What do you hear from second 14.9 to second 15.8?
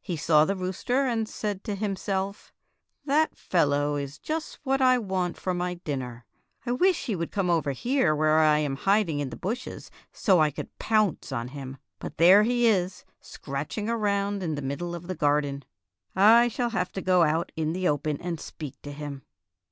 of the gar den.